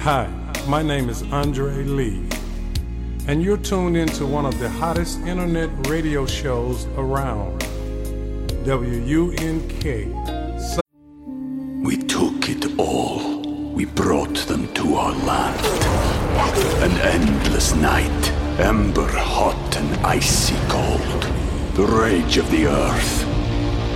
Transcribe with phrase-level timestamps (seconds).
[0.00, 0.28] Hi,
[0.68, 2.28] my name is Andre Lee,
[3.26, 7.62] and you're tuned into one of the hottest internet radio shows around.
[8.66, 9.84] WUNK.
[11.82, 13.40] we took it all.
[13.72, 15.64] We brought them to our land.
[16.82, 21.22] An endless night, ember hot and icy cold.
[21.72, 23.31] The rage of the earth.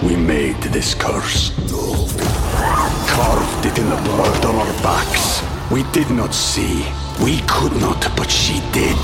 [0.02, 1.50] We made this curse.
[3.08, 5.42] Carved it in the blood on our backs.
[5.70, 6.86] We did not see.
[7.22, 8.96] We could not, but she did.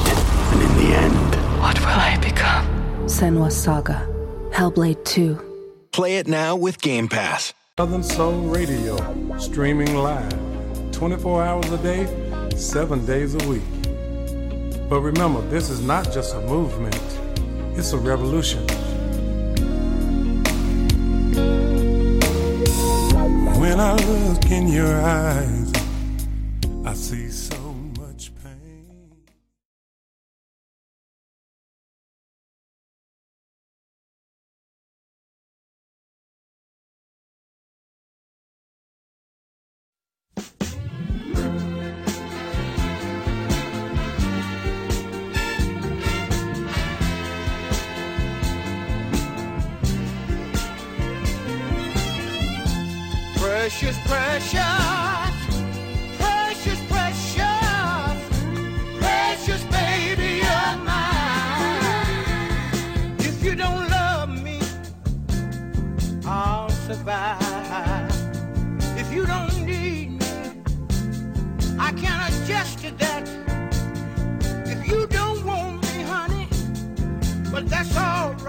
[0.52, 2.66] And in the end, What will I become?
[3.06, 4.06] Senua's Saga.
[4.52, 5.38] Hellblade 2.
[5.92, 7.54] Play it now with Game Pass.
[7.78, 8.96] Southern Soul Radio,
[9.38, 10.32] streaming live
[10.92, 12.06] 24 hours a day,
[12.54, 13.62] 7 days a week.
[14.90, 17.00] But remember, this is not just a movement,
[17.78, 18.66] it's a revolution.
[23.62, 25.72] When I look in your eyes,
[26.84, 27.30] I see
[53.72, 54.60] Precious, precious,
[56.18, 58.16] precious, precious,
[59.00, 62.04] precious baby of mine.
[63.18, 64.60] If you don't love me,
[66.26, 68.12] I'll survive.
[68.98, 70.26] If you don't need me,
[71.78, 73.26] I can adjust to that.
[74.66, 76.48] If you don't want me, honey,
[77.50, 78.41] but that's alright.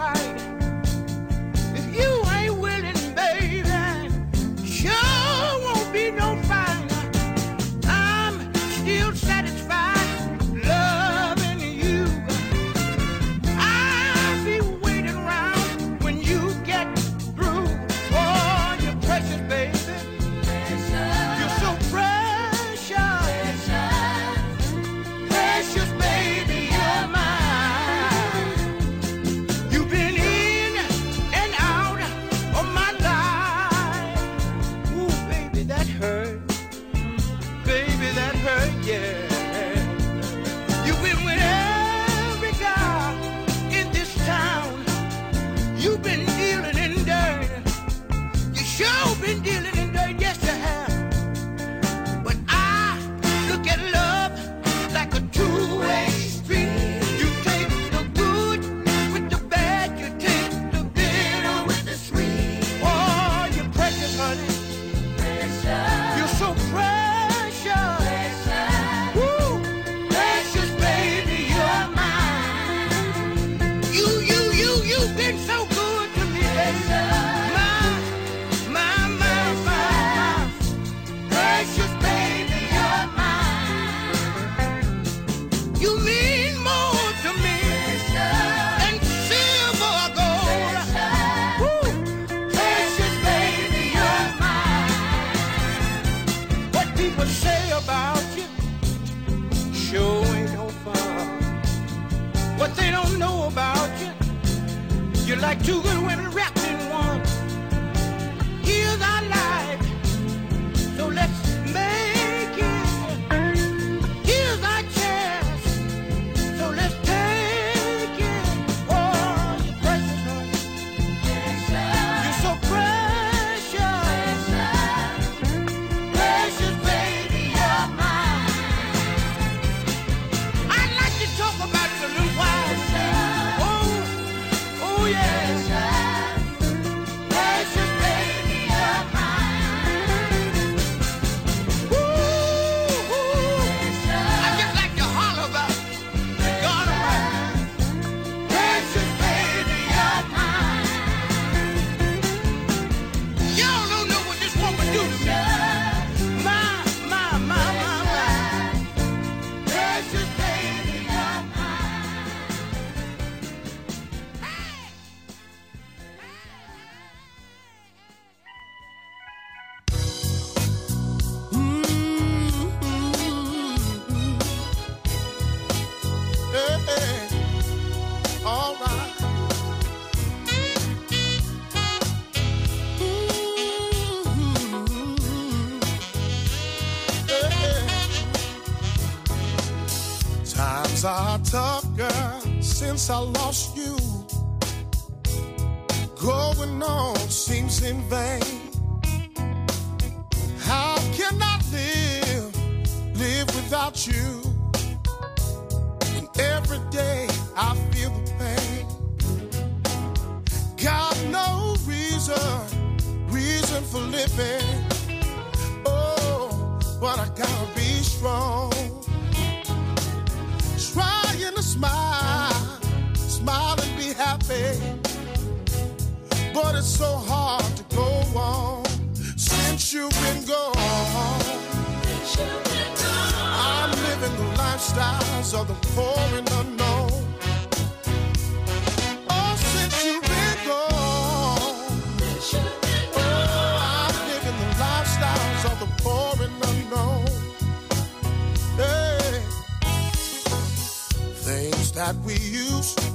[252.03, 253.12] that we used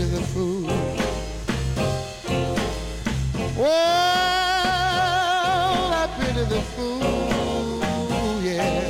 [0.00, 0.64] is the fool.
[3.56, 3.70] Well,
[5.92, 7.80] I pity the fool,
[8.42, 8.88] yeah.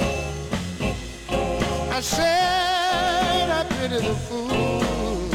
[1.90, 5.28] I said I pity the fool.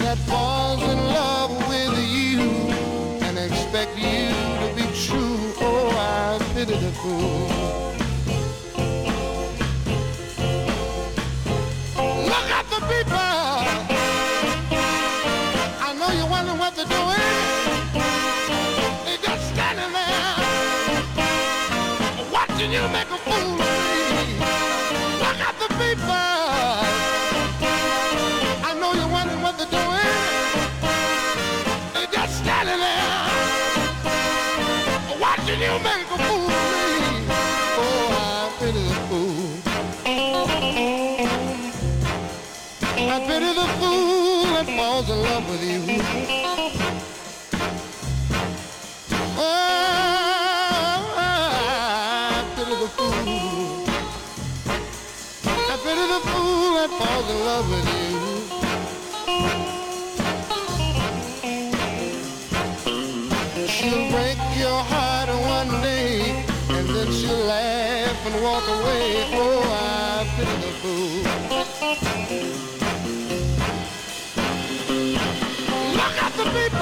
[0.00, 2.40] That falls in love with you
[3.26, 4.28] and expect you
[4.60, 5.54] to be true.
[5.62, 7.79] Oh, I pity the fool.
[45.40, 45.80] love with you.
[52.70, 53.84] The fool.
[55.46, 58.16] I pity the fool that falls in love with you.
[63.66, 69.24] She'll break your heart one day, and then she'll laugh and walk away.
[69.32, 72.29] Oh, I pity the fool.
[76.44, 76.80] the people.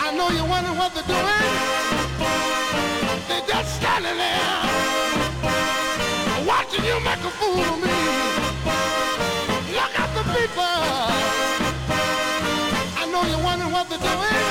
[0.00, 1.48] I know you're wondering what they're doing.
[3.28, 4.60] They're just standing there,
[6.46, 8.00] watching you make a fool of me.
[9.76, 10.76] Look at the people.
[13.00, 14.44] I know you're wondering what they're doing.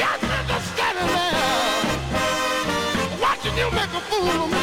[0.00, 1.80] Yes, they're just standing there,
[3.20, 4.61] watching you make a fool of me.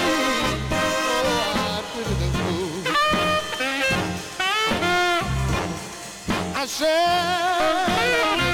[6.79, 8.48] myself.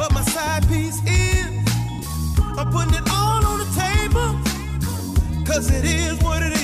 [0.00, 1.44] But my side piece is
[2.56, 4.30] I'm putting it all on the table.
[5.44, 6.59] Cause it is what it is.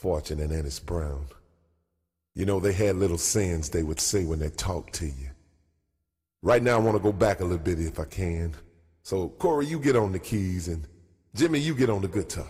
[0.00, 1.26] Fortune and Ennis Brown.
[2.34, 5.28] You know, they had little sayings they would say when they talked to you.
[6.40, 8.54] Right now, I want to go back a little bit if I can.
[9.02, 10.88] So, Corey, you get on the keys, and
[11.34, 12.46] Jimmy, you get on the guitar.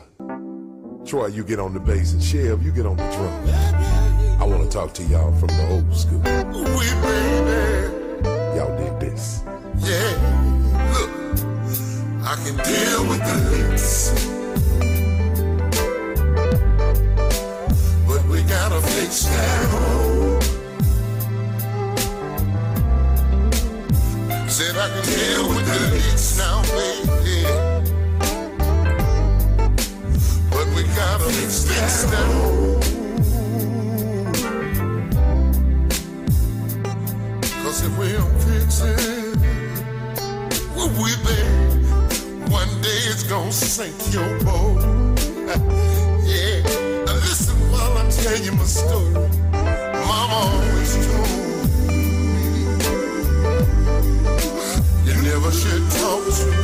[1.05, 3.51] Troy, you get on the bass, and Chev, you get on the drums.
[4.41, 6.21] I want to talk to y'all from the old school.
[6.21, 8.29] We baby.
[8.57, 9.43] Y'all did this?
[9.79, 10.15] Yeah.
[10.95, 11.11] Look,
[12.23, 14.40] I can deal with the licks.
[18.71, 20.41] gotta fix that hole.
[24.49, 27.43] Said I can deal with the leaks now, baby.
[30.51, 32.33] But we gotta fix now.
[37.63, 39.37] Cause if we don't fix it,
[40.77, 41.41] will we be?
[42.53, 44.81] One day it's gonna sink your boat.
[46.25, 46.70] yeah
[48.23, 49.13] tell you my story.
[50.09, 51.29] Mama always told
[51.89, 52.03] me
[55.07, 56.60] you never should talk to me.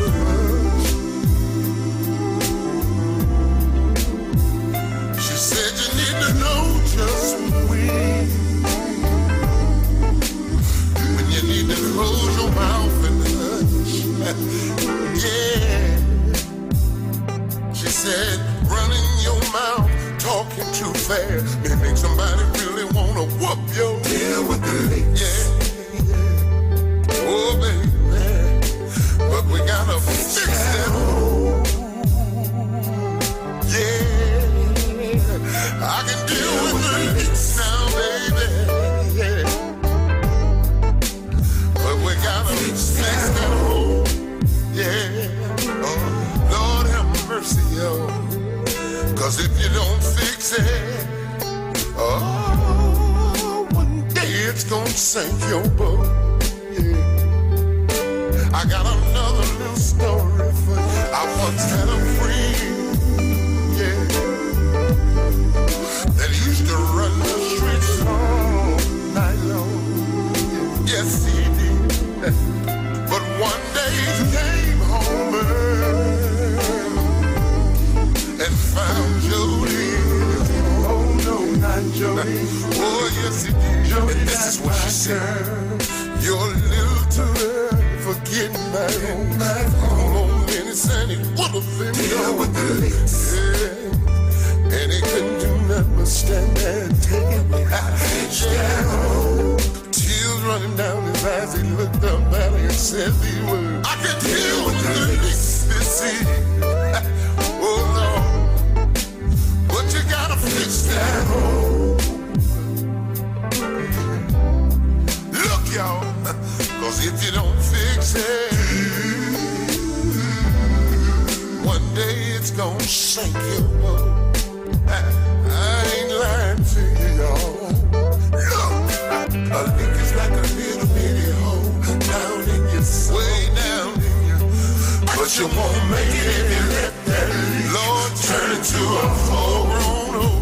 [135.39, 140.41] You won't make it if you let that leak, Lord, turn into a full-grown hole.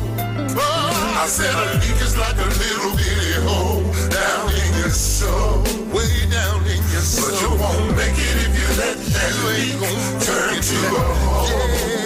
[0.54, 4.94] Oh, ah, I said a leak is like a little bitty hole down in your
[4.94, 7.26] soul, way down in your soul.
[7.26, 9.82] But you won't make it if you let that leak
[10.22, 11.50] turn into a hole.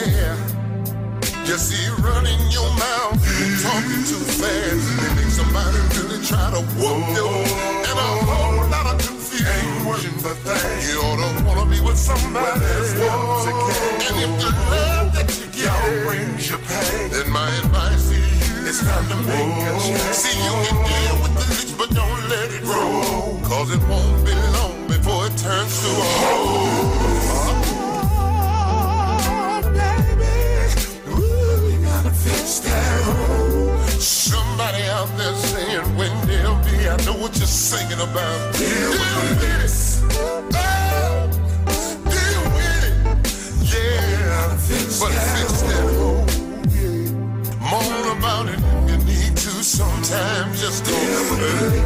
[0.09, 1.45] Yeah.
[1.45, 3.21] You see, running your mouth,
[3.61, 7.29] talking too fast, make somebody really try to whoop you.
[7.85, 8.48] And a of
[10.23, 10.63] but that.
[10.87, 14.07] You ought to wanna be with somebody that's once again.
[14.07, 18.67] And if the love that you get brings you pain, then my advice to you
[18.67, 20.15] is time to make a change.
[20.15, 23.41] See, you can deal with the leaks, but don't let it grow.
[23.43, 27.19] Cause it won't be long before it turns to a hole.
[31.11, 33.48] Oh, fix that hole.
[34.01, 38.55] Somebody out there saying, when they'll be, I know what you're singing about.
[38.55, 40.03] Deal with this.
[40.55, 41.29] Oh,
[42.05, 42.95] deal with it.
[43.73, 44.51] Yeah,
[45.01, 46.27] but fix that hole.
[47.71, 49.51] Moan about it if you need to.
[49.65, 51.78] Sometimes just deal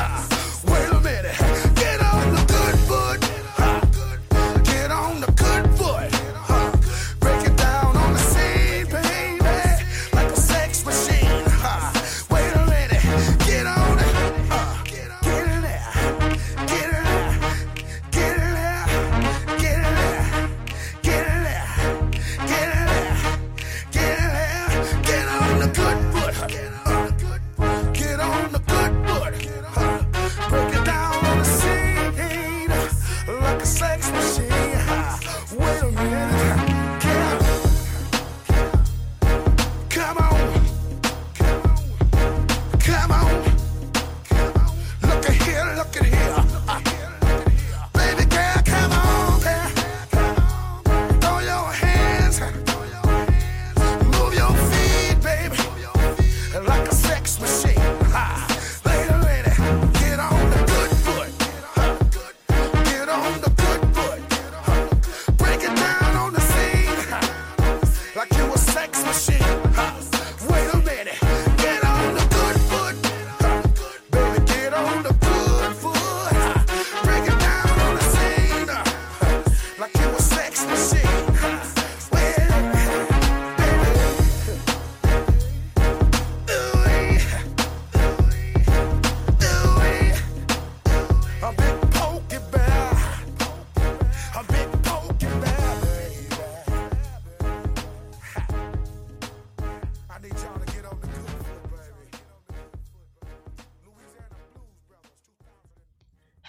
[0.00, 0.29] machine.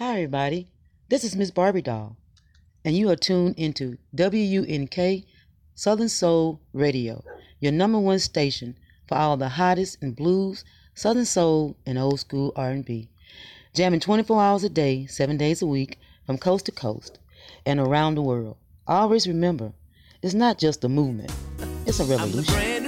[0.02, 0.68] Hi, everybody.
[1.10, 2.18] This is Miss Barbie Doll,
[2.84, 5.28] and you are tuned into WUNK
[5.76, 7.24] Southern Soul Radio,
[7.60, 8.76] your number one station
[9.08, 13.10] for all the hottest in blues, Southern Soul, and old school R&B.
[13.76, 17.20] Jamming 24 hours a day, seven days a week, from coast to coast
[17.64, 18.58] and around the world.
[18.88, 19.72] Always remember,
[20.24, 21.32] it's not just a movement;
[21.86, 22.82] it's a revolution.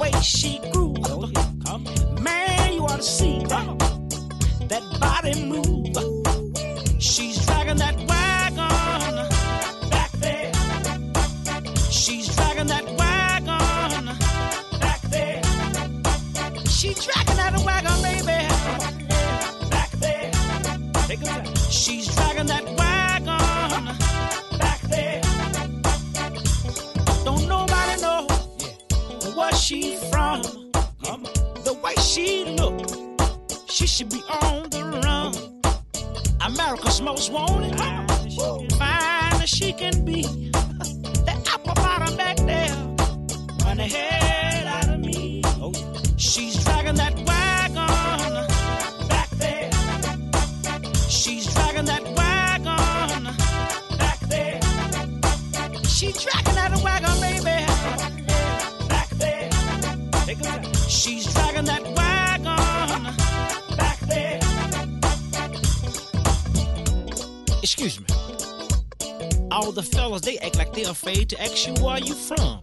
[0.00, 0.94] way she grew.
[2.20, 3.78] Man, you ought to see that,
[4.68, 5.89] that body move.
[34.00, 35.34] should be on the run.
[36.40, 37.78] America's most wanted.
[38.30, 40.22] She can find as she can be.
[41.26, 42.74] that apple bottom back there.
[43.62, 44.19] Run ahead.
[69.60, 72.62] all the fellas, they act like they're afraid to ask you where you from.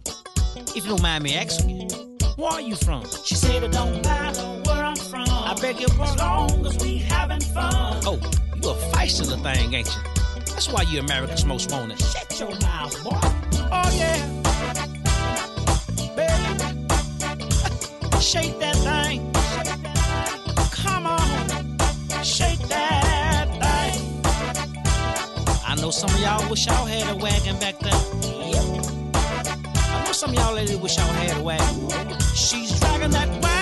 [0.74, 1.88] If you don't mind me asking,
[2.36, 3.04] where are you from?
[3.24, 5.28] She said it don't matter where I'm from.
[5.28, 6.14] I beg your pardon.
[6.14, 8.00] As long as we having fun.
[8.04, 8.18] Oh,
[8.62, 10.02] you a feisty little thing, ain't you?
[10.46, 12.00] That's why you America's most wanted.
[12.00, 13.18] Shut your mouth, boy.
[13.70, 14.26] Oh yeah.
[16.16, 16.44] Baby.
[18.20, 19.32] Shake that thing.
[20.72, 22.24] Come on.
[22.24, 23.07] Shake that
[25.98, 27.92] some of y'all wish y'all had a wagon back then.
[28.22, 28.62] Yep.
[29.14, 32.20] I know some of y'all ladies wish y'all had a wagon.
[32.36, 33.57] She's dragging that wagon.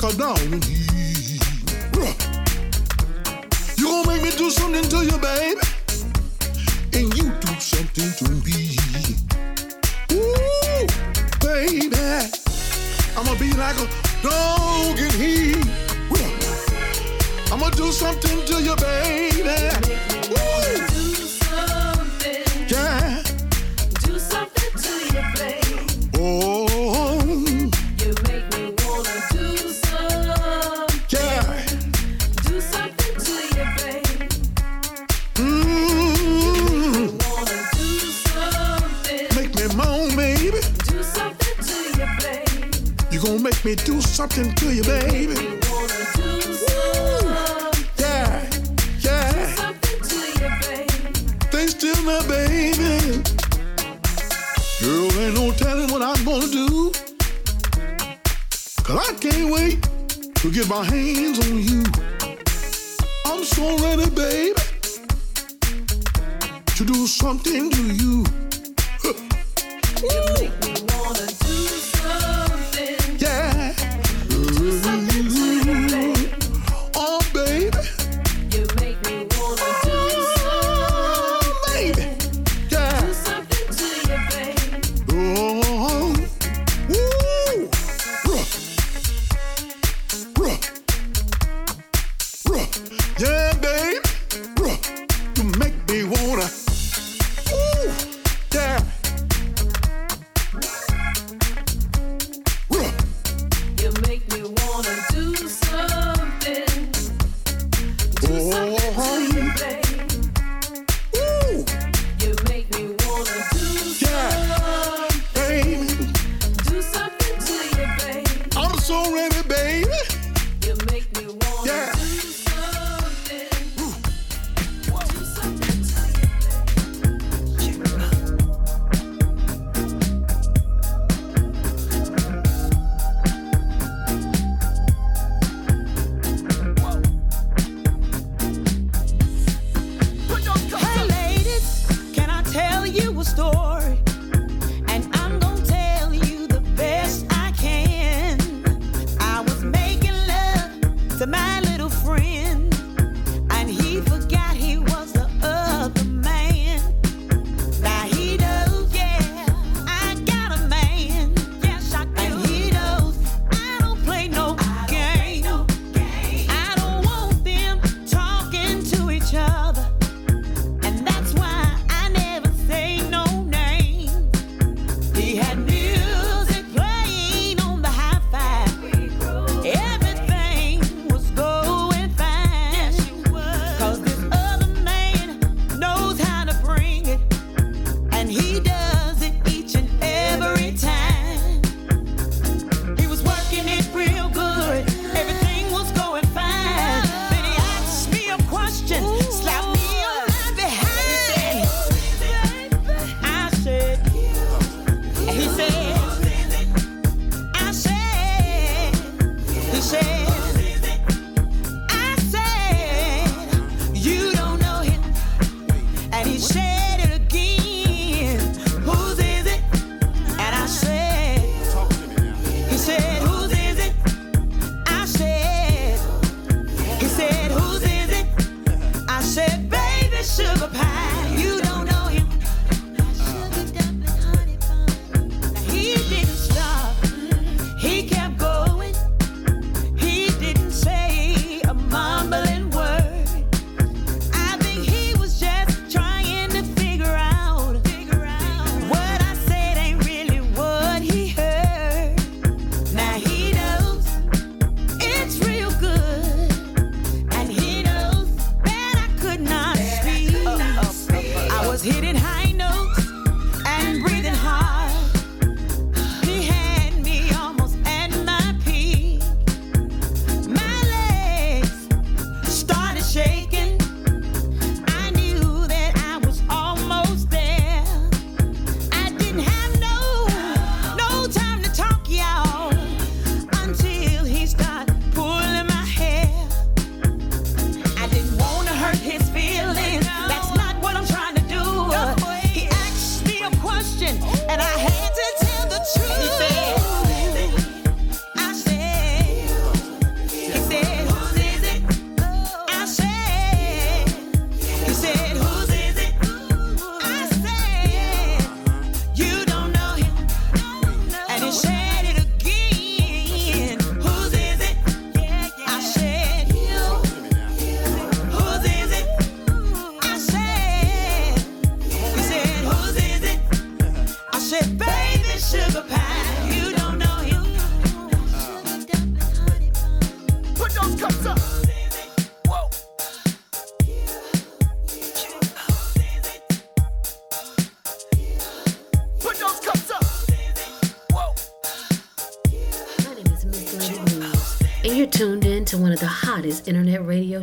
[0.00, 0.79] Come down.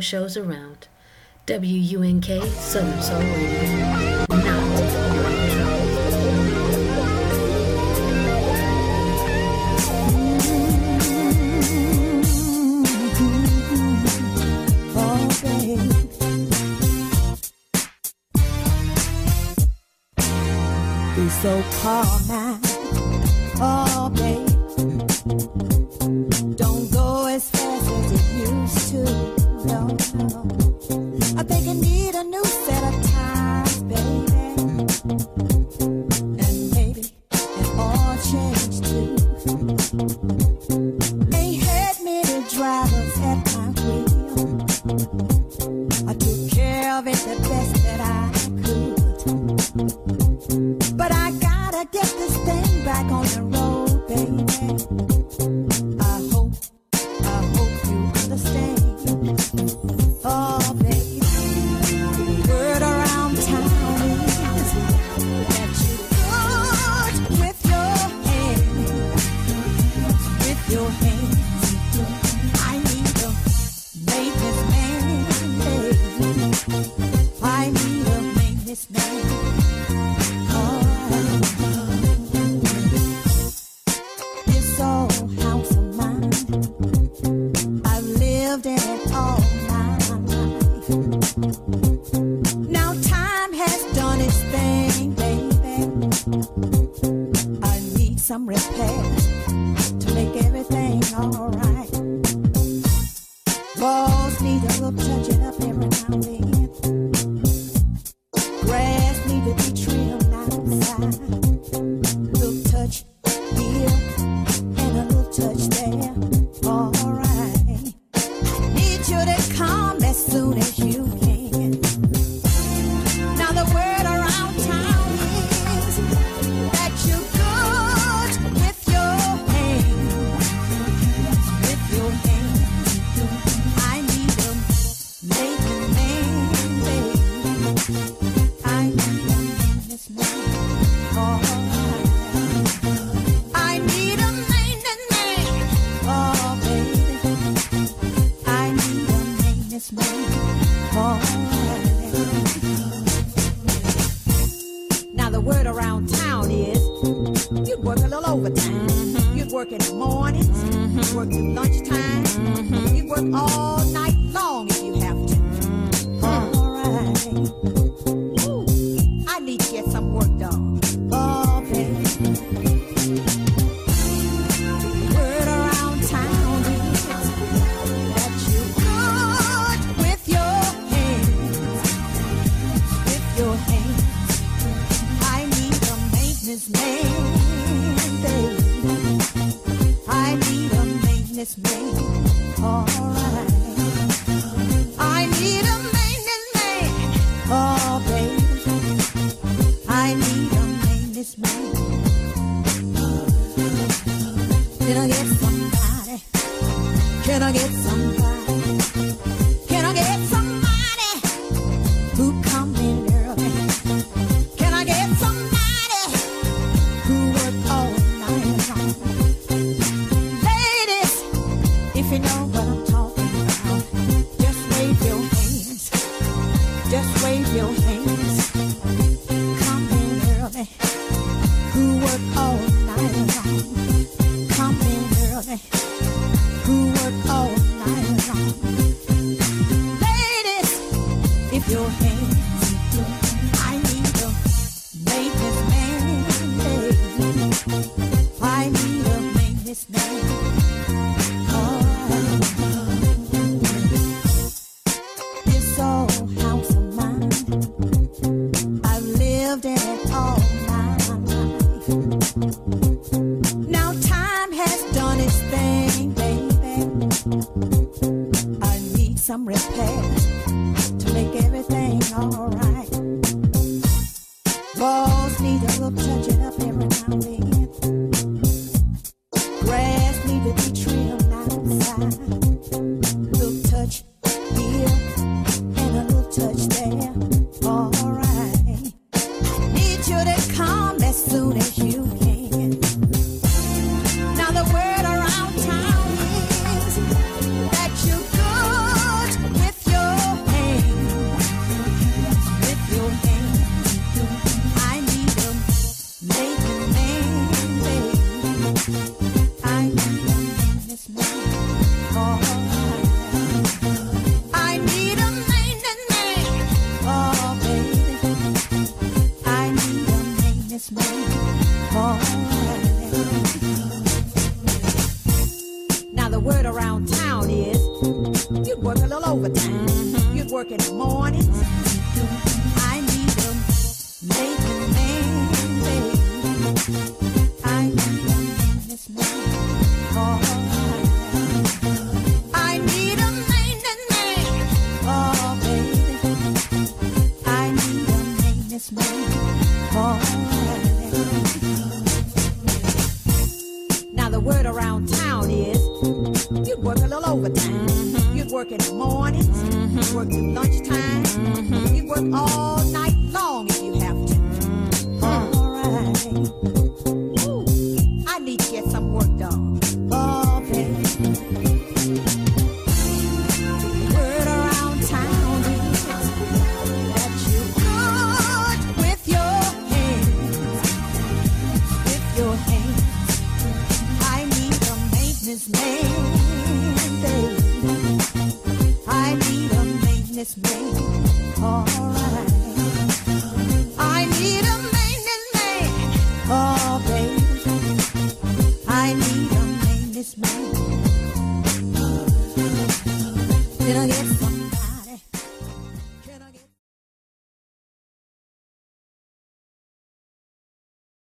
[0.00, 0.88] shows around.
[1.46, 4.26] WUNK Southern Soul Radio.
[4.28, 4.68] Not
[21.42, 22.58] so call now.
[23.60, 24.48] Oh, babe,
[26.56, 29.27] don't go as fast as it used to.